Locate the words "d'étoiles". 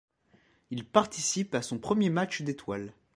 2.41-2.91